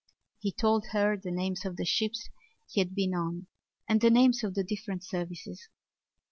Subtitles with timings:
[0.39, 2.27] He told her the names of the ships
[2.67, 3.45] he had been on
[3.87, 5.69] and the names of the different services.